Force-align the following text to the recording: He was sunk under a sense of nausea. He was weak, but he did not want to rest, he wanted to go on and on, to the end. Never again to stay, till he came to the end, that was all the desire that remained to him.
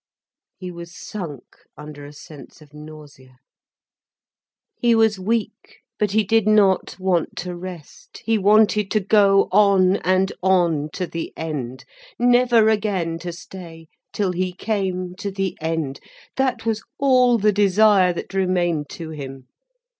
He 0.57 0.71
was 0.71 0.97
sunk 0.97 1.57
under 1.77 2.07
a 2.07 2.11
sense 2.11 2.59
of 2.59 2.73
nausea. 2.73 3.37
He 4.79 4.95
was 4.95 5.19
weak, 5.19 5.81
but 5.99 6.09
he 6.09 6.23
did 6.23 6.47
not 6.47 6.97
want 6.97 7.35
to 7.35 7.55
rest, 7.55 8.23
he 8.25 8.35
wanted 8.39 8.89
to 8.89 8.99
go 8.99 9.47
on 9.51 9.97
and 9.97 10.33
on, 10.41 10.89
to 10.93 11.05
the 11.05 11.31
end. 11.37 11.85
Never 12.17 12.67
again 12.67 13.19
to 13.19 13.31
stay, 13.31 13.89
till 14.11 14.31
he 14.31 14.53
came 14.53 15.13
to 15.17 15.29
the 15.29 15.55
end, 15.61 15.99
that 16.35 16.65
was 16.65 16.81
all 16.97 17.37
the 17.37 17.53
desire 17.53 18.11
that 18.11 18.33
remained 18.33 18.89
to 18.89 19.11
him. 19.11 19.45